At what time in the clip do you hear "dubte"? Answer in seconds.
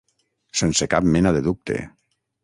1.49-1.77